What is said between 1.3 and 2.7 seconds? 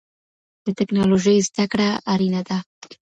زده کړه اړینه ده.